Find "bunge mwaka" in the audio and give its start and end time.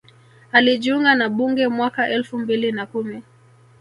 1.29-2.09